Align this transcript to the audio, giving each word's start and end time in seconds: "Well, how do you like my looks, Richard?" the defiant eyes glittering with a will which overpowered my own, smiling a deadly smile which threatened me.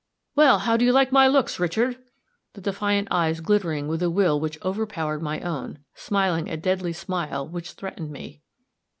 "Well, 0.33 0.57
how 0.57 0.77
do 0.77 0.83
you 0.85 0.91
like 0.91 1.11
my 1.11 1.27
looks, 1.27 1.59
Richard?" 1.59 1.99
the 2.53 2.61
defiant 2.61 3.07
eyes 3.11 3.39
glittering 3.39 3.87
with 3.87 4.01
a 4.01 4.09
will 4.09 4.39
which 4.39 4.59
overpowered 4.63 5.21
my 5.21 5.39
own, 5.41 5.77
smiling 5.93 6.49
a 6.49 6.57
deadly 6.57 6.91
smile 6.91 7.47
which 7.47 7.73
threatened 7.73 8.09
me. 8.09 8.41